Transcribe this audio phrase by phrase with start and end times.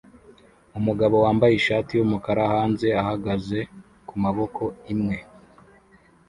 [0.79, 3.59] Umugabo wambaye ishati yumukara hanze ahagaze
[4.07, 5.17] kumaboko imwe